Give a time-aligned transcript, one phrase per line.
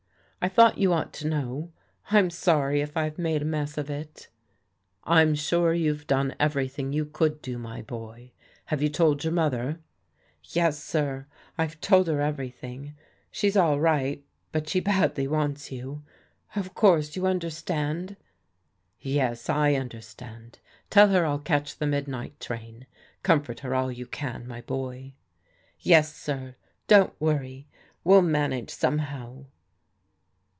[0.43, 1.71] I thought you ought to know.
[2.09, 4.27] I'm sorry if I've made a mess of it.""
[5.03, 8.31] I'm sure you've done everything you could do, my boy.
[8.65, 9.79] Have you told your mother?
[10.43, 11.27] ""Yes, sir,
[11.59, 12.95] I've told her everything.
[13.29, 16.03] She's all right, but she badly wants you.
[16.55, 18.17] Of course you understand?
[18.99, 20.57] ""Yes, I understand.
[20.89, 22.87] Tell her 111 catch the midnight train.
[23.21, 25.13] Comfort her all you can, my boy.""
[25.81, 26.55] Yes, sir.
[26.87, 27.67] Don't worry.
[28.03, 29.45] We'll manage somehow."